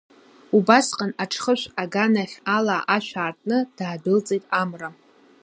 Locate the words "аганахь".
1.81-2.35